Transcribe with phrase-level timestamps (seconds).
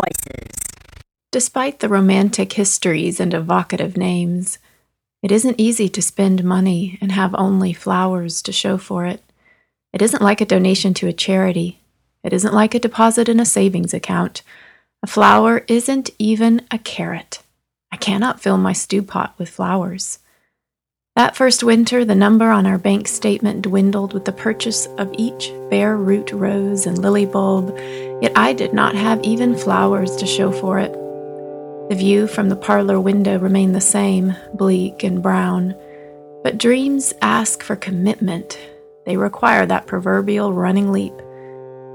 [0.00, 0.52] voices.
[1.32, 4.58] Despite the romantic histories and evocative names,
[5.22, 9.22] it isn't easy to spend money and have only flowers to show for it.
[9.92, 11.80] It isn't like a donation to a charity.
[12.22, 14.42] It isn't like a deposit in a savings account.
[15.02, 17.42] A flower isn't even a carrot.
[17.92, 20.18] I cannot fill my stew pot with flowers.
[21.16, 25.50] That first winter, the number on our bank statement dwindled with the purchase of each
[25.70, 27.74] bare root rose and lily bulb,
[28.20, 30.92] yet I did not have even flowers to show for it.
[31.88, 35.74] The view from the parlor window remained the same, bleak and brown.
[36.42, 38.58] But dreams ask for commitment.
[39.06, 41.14] They require that proverbial running leap.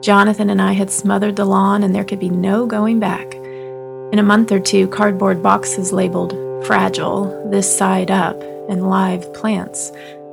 [0.02, 3.36] Jonathan and I had smothered the lawn, and there could be no going back.
[3.36, 6.34] In a month or two, cardboard boxes labeled
[6.66, 9.92] fragile, this side up, and live plants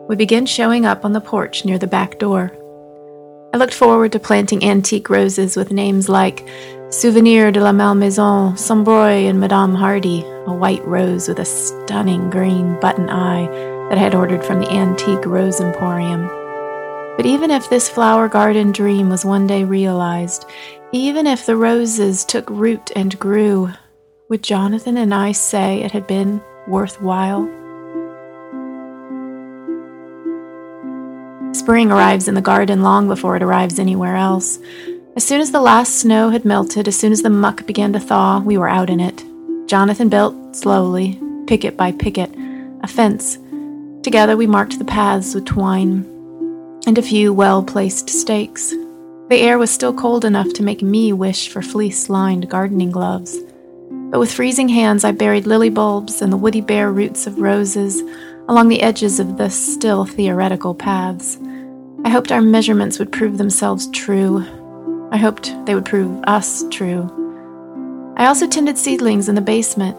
[0.09, 2.53] would begin showing up on the porch near the back door.
[3.55, 6.47] I looked forward to planting antique roses with names like
[6.91, 12.79] Souvenir de la Malmaison, Sombreuil, and Madame Hardy, a white rose with a stunning green
[12.81, 13.47] button eye
[13.89, 16.27] that I had ordered from the antique rose emporium.
[17.17, 20.47] But even if this flower garden dream was one day realized,
[20.93, 23.71] even if the roses took root and grew,
[24.29, 27.49] would Jonathan and I say it had been worthwhile?
[31.55, 34.59] Spring arrives in the garden long before it arrives anywhere else.
[35.17, 38.01] As soon as the last snow had melted, as soon as the muck began to
[38.01, 39.25] thaw, we were out in it.
[39.67, 42.31] Jonathan built, slowly, picket by picket,
[42.83, 43.39] a fence.
[44.03, 46.05] Together we marked the paths with twine
[46.87, 48.71] and a few well placed stakes.
[49.31, 53.39] The air was still cold enough to make me wish for fleece lined gardening gloves.
[54.11, 58.03] But with freezing hands, I buried lily bulbs and the woody bare roots of roses
[58.49, 61.39] along the edges of the still theoretical paths.
[62.05, 64.45] I hoped our measurements would prove themselves true.
[65.13, 67.15] I hoped they would prove us true.
[68.17, 69.97] I also tended seedlings in the basement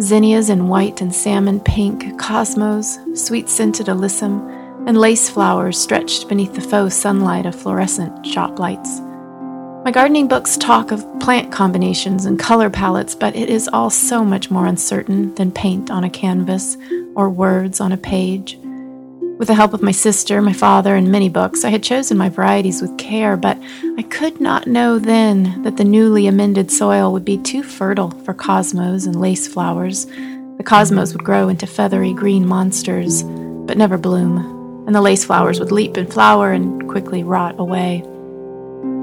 [0.00, 6.54] zinnias in white and salmon pink, cosmos, sweet scented alyssum, and lace flowers stretched beneath
[6.54, 9.00] the faux sunlight of fluorescent shop lights.
[9.84, 14.24] My gardening books talk of plant combinations and color palettes, but it is all so
[14.24, 16.76] much more uncertain than paint on a canvas
[17.16, 18.56] or words on a page.
[19.38, 22.28] With the help of my sister, my father, and many books, I had chosen my
[22.28, 23.58] varieties with care, but
[23.98, 28.34] I could not know then that the newly amended soil would be too fertile for
[28.34, 30.06] cosmos and lace flowers.
[30.06, 35.58] The cosmos would grow into feathery green monsters, but never bloom, and the lace flowers
[35.58, 38.04] would leap and flower and quickly rot away.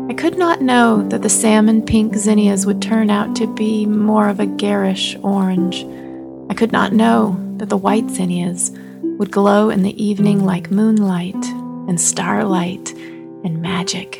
[0.09, 4.28] I could not know that the salmon pink zinnias would turn out to be more
[4.28, 5.86] of a garish orange.
[6.50, 8.72] I could not know that the white zinnias
[9.03, 11.36] would glow in the evening like moonlight
[11.88, 12.92] and starlight
[13.44, 14.16] and magic.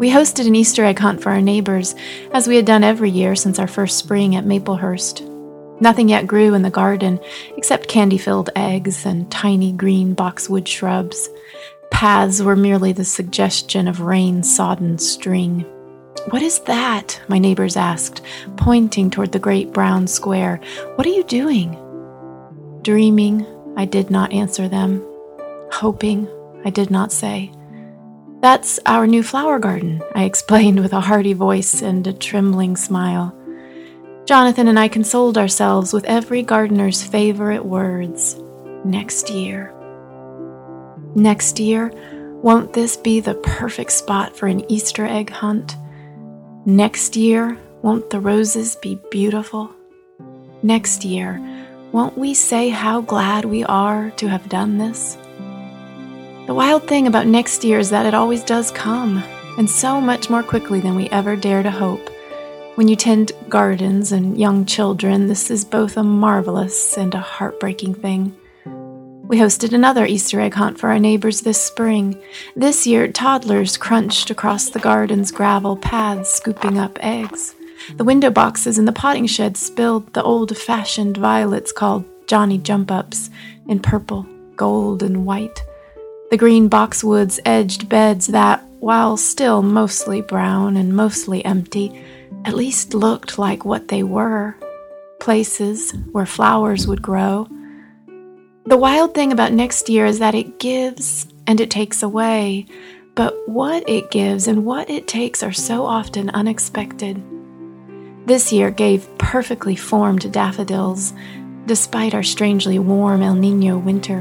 [0.00, 1.94] We hosted an Easter egg hunt for our neighbors,
[2.32, 5.29] as we had done every year since our first spring at Maplehurst.
[5.80, 7.18] Nothing yet grew in the garden
[7.56, 11.28] except candy filled eggs and tiny green boxwood shrubs.
[11.90, 15.64] Paths were merely the suggestion of rain sodden string.
[16.28, 17.20] What is that?
[17.28, 18.20] my neighbors asked,
[18.56, 20.60] pointing toward the great brown square.
[20.96, 21.78] What are you doing?
[22.82, 25.02] Dreaming, I did not answer them.
[25.72, 26.28] Hoping,
[26.64, 27.52] I did not say.
[28.40, 33.34] That's our new flower garden, I explained with a hearty voice and a trembling smile.
[34.30, 38.36] Jonathan and I consoled ourselves with every gardener's favorite words
[38.84, 39.74] next year.
[41.16, 41.90] Next year,
[42.40, 45.74] won't this be the perfect spot for an Easter egg hunt?
[46.64, 49.74] Next year, won't the roses be beautiful?
[50.62, 51.40] Next year,
[51.90, 55.18] won't we say how glad we are to have done this?
[56.46, 59.24] The wild thing about next year is that it always does come,
[59.58, 62.08] and so much more quickly than we ever dare to hope.
[62.80, 67.92] When you tend gardens and young children, this is both a marvelous and a heartbreaking
[67.92, 68.34] thing.
[68.64, 72.18] We hosted another Easter egg hunt for our neighbors this spring.
[72.56, 77.54] This year, toddlers crunched across the garden's gravel paths, scooping up eggs.
[77.98, 82.90] The window boxes in the potting shed spilled the old fashioned violets called Johnny Jump
[82.90, 83.28] Ups
[83.68, 84.26] in purple,
[84.56, 85.62] gold, and white.
[86.30, 92.02] The green boxwoods edged beds that, while still mostly brown and mostly empty,
[92.44, 94.56] at least looked like what they were
[95.18, 97.46] places where flowers would grow
[98.70, 102.66] the wild thing about next year is that it gives and it takes away,
[103.16, 107.20] but what it gives and what it takes are so often unexpected.
[108.26, 111.14] This year gave perfectly formed daffodils,
[111.66, 114.20] despite our strangely warm El Nino winter.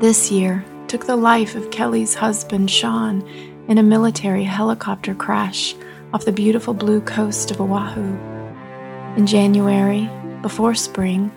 [0.00, 3.26] This year took the life of Kelly's husband, Sean,
[3.68, 5.74] in a military helicopter crash
[6.12, 8.16] off the beautiful blue coast of Oahu.
[9.16, 10.08] In January,
[10.42, 11.32] before spring,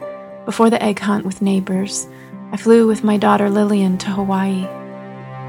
[0.46, 2.08] before the egg hunt with neighbors,
[2.52, 4.64] I flew with my daughter Lillian to Hawaii.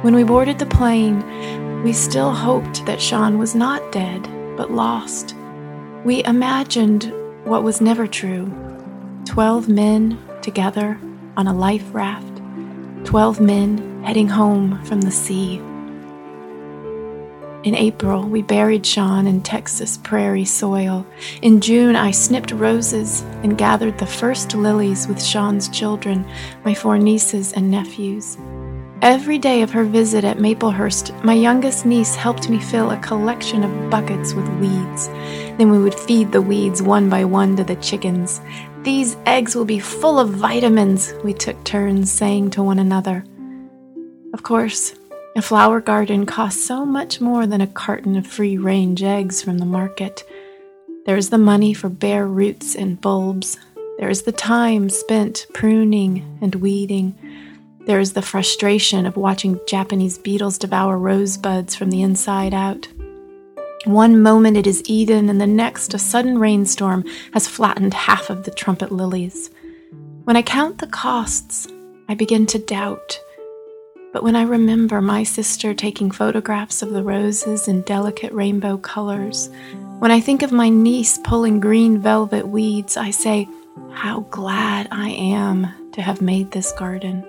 [0.03, 4.23] When we boarded the plane, we still hoped that Sean was not dead,
[4.57, 5.35] but lost.
[6.05, 7.13] We imagined
[7.45, 8.53] what was never true
[9.27, 10.99] twelve men together
[11.37, 12.41] on a life raft,
[13.05, 15.61] twelve men heading home from the sea.
[17.63, 21.05] In April, we buried Sean in Texas prairie soil.
[21.43, 26.25] In June, I snipped roses and gathered the first lilies with Sean's children,
[26.65, 28.39] my four nieces and nephews.
[29.03, 33.63] Every day of her visit at Maplehurst, my youngest niece helped me fill a collection
[33.63, 35.09] of buckets with weeds.
[35.59, 38.41] Then we would feed the weeds one by one to the chickens.
[38.85, 43.23] These eggs will be full of vitamins, we took turns saying to one another.
[44.33, 44.95] Of course,
[45.37, 49.59] a flower garden costs so much more than a carton of free range eggs from
[49.59, 50.25] the market.
[51.07, 53.57] There is the money for bare roots and bulbs.
[53.99, 57.15] There is the time spent pruning and weeding.
[57.87, 62.89] There is the frustration of watching Japanese beetles devour rosebuds from the inside out.
[63.85, 68.45] One moment it is Eden, and the next a sudden rainstorm has flattened half of
[68.45, 69.49] the trumpet lilies.
[70.25, 71.67] When I count the costs,
[72.09, 73.19] I begin to doubt.
[74.13, 79.49] But when I remember my sister taking photographs of the roses in delicate rainbow colors,
[80.01, 83.49] when I think of my niece pulling green velvet weeds, I say,
[83.93, 87.25] How glad I am to have made this garden.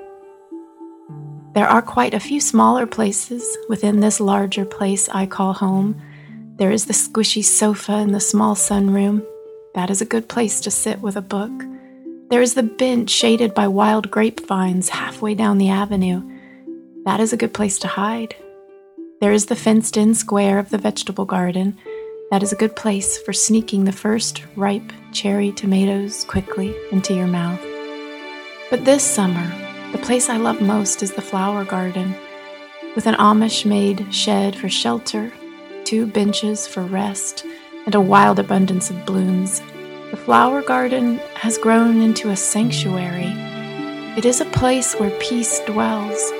[1.53, 6.01] There are quite a few smaller places within this larger place I call home.
[6.55, 9.25] There is the squishy sofa in the small sunroom.
[9.75, 11.51] That is a good place to sit with a book.
[12.29, 16.23] There is the bench shaded by wild grapevines halfway down the avenue.
[17.03, 18.35] That is a good place to hide.
[19.21, 21.75] There is the fenced in square of the vegetable garden.
[22.29, 27.25] That is a good place for sneaking the first ripe cherry tomatoes quickly into your
[27.25, 27.59] mouth.
[28.69, 29.51] But this summer,
[29.91, 32.13] the place I love most is the flower garden,
[32.95, 35.33] with an Amish made shed for shelter,
[35.85, 37.43] two benches for rest,
[37.87, 39.59] and a wild abundance of blooms.
[40.11, 43.33] The flower garden has grown into a sanctuary.
[44.17, 46.31] It is a place where peace dwells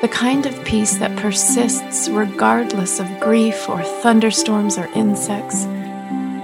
[0.00, 5.66] the kind of peace that persists regardless of grief or thunderstorms or insects.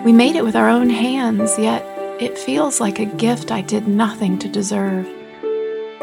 [0.04, 1.82] We made it with our own hands, yet
[2.20, 5.08] it feels like a gift I did nothing to deserve.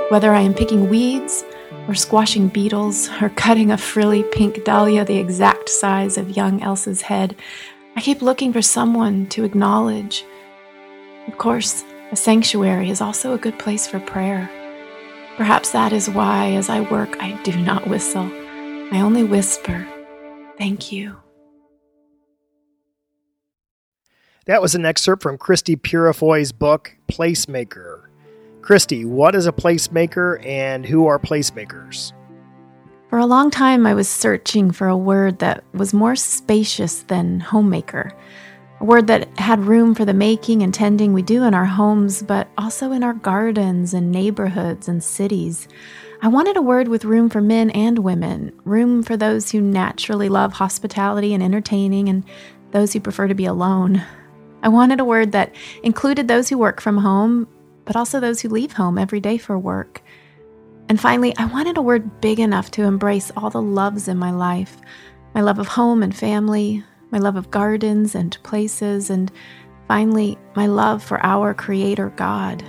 [0.09, 1.45] Whether I am picking weeds,
[1.87, 7.03] or squashing beetles, or cutting a frilly pink dahlia the exact size of young Elsa's
[7.03, 7.35] head,
[7.95, 10.25] I keep looking for someone to acknowledge.
[11.27, 14.49] Of course, a sanctuary is also a good place for prayer.
[15.37, 18.29] Perhaps that is why, as I work, I do not whistle.
[18.91, 19.87] I only whisper,
[20.57, 21.17] Thank you.
[24.45, 28.01] That was an excerpt from Christy Purifoy's book, Placemaker.
[28.61, 32.13] Christy, what is a placemaker and who are placemakers?
[33.09, 37.39] For a long time, I was searching for a word that was more spacious than
[37.39, 38.11] homemaker
[38.83, 42.21] a word that had room for the making and tending we do in our homes,
[42.21, 45.69] but also in our gardens and neighborhoods and cities.
[46.21, 50.27] I wanted a word with room for men and women, room for those who naturally
[50.27, 52.25] love hospitality and entertaining, and
[52.71, 54.03] those who prefer to be alone.
[54.63, 57.47] I wanted a word that included those who work from home,
[57.85, 60.03] but also those who leave home every day for work.
[60.89, 64.31] And finally, I wanted a word big enough to embrace all the loves in my
[64.31, 64.75] life
[65.33, 69.31] my love of home and family, my love of gardens and places, and
[69.87, 72.63] finally, my love for our Creator God,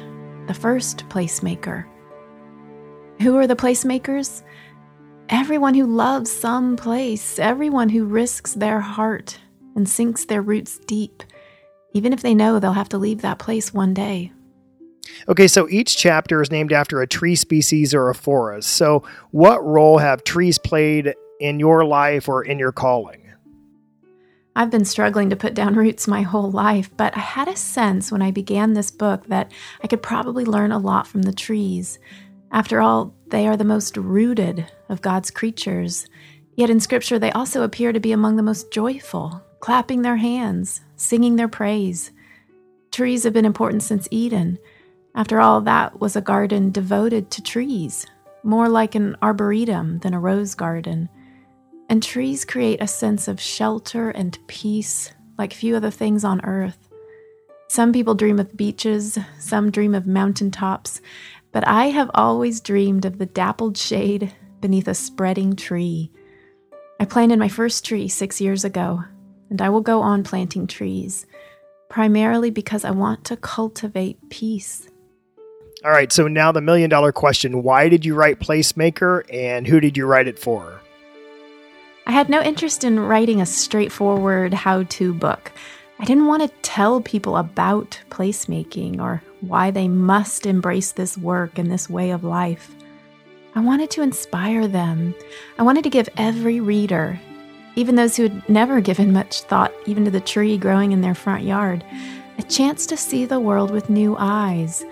[0.46, 1.86] the first placemaker.
[3.22, 4.42] Who are the placemakers?
[5.30, 9.40] Everyone who loves some place, everyone who risks their heart
[9.74, 11.22] and sinks their roots deep,
[11.94, 14.30] even if they know they'll have to leave that place one day.
[15.26, 18.68] Okay, so each chapter is named after a tree species or a forest.
[18.72, 23.24] So, what role have trees played in your life or in your calling?
[24.56, 28.12] I've been struggling to put down roots my whole life, but I had a sense
[28.12, 29.50] when I began this book that
[29.82, 31.98] I could probably learn a lot from the trees.
[32.52, 36.06] After all, they are the most rooted of God's creatures.
[36.56, 40.82] Yet in Scripture, they also appear to be among the most joyful, clapping their hands,
[40.94, 42.12] singing their praise.
[42.92, 44.58] Trees have been important since Eden.
[45.16, 48.06] After all, that was a garden devoted to trees,
[48.44, 51.08] more like an arboretum than a rose garden.
[51.88, 56.88] And trees create a sense of shelter and peace like few other things on earth.
[57.68, 61.00] Some people dream of beaches, some dream of mountaintops,
[61.52, 66.10] but I have always dreamed of the dappled shade beneath a spreading tree.
[67.00, 69.02] I planted my first tree six years ago,
[69.50, 71.26] and I will go on planting trees,
[71.88, 74.88] primarily because I want to cultivate peace.
[75.84, 79.80] All right, so now the million dollar question why did you write Placemaker and who
[79.80, 80.80] did you write it for?
[82.06, 85.50] I had no interest in writing a straightforward how to book.
[85.98, 91.58] I didn't want to tell people about placemaking or why they must embrace this work
[91.58, 92.74] and this way of life.
[93.54, 95.14] I wanted to inspire them.
[95.58, 97.18] I wanted to give every reader,
[97.74, 101.14] even those who had never given much thought even to the tree growing in their
[101.14, 101.84] front yard,
[102.36, 104.84] a chance to see the world with new eyes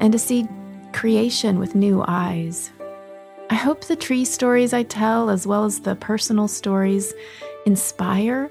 [0.00, 0.48] and to see
[0.92, 2.72] creation with new eyes.
[3.50, 7.14] I hope the tree stories I tell, as well as the personal stories,
[7.64, 8.50] inspire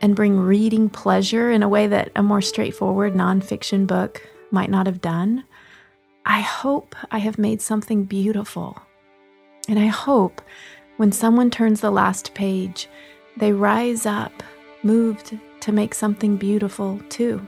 [0.00, 4.86] and bring reading pleasure in a way that a more straightforward nonfiction book might not
[4.86, 5.44] have done.
[6.26, 8.80] I hope I have made something beautiful.
[9.68, 10.42] And I hope
[10.96, 12.88] when someone turns the last page,
[13.36, 14.42] they rise up,
[14.82, 17.46] moved to make something beautiful too.